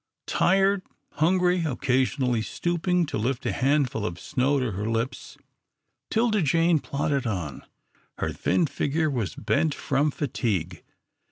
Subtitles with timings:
[0.25, 0.81] Tired,
[1.11, 5.37] hungry, occasionally stooping to lift a handful of snow to her lips,
[6.09, 7.61] 'Tilda Jane plodded on.
[8.17, 10.81] Her thin figure was bent from fatigue.